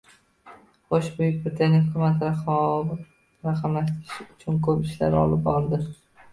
[0.93, 2.97] Xoʻsh, Buyuk Britaniya hukumati
[3.51, 5.85] raqamlashtirish uchun koʻp ishlar olib bordi.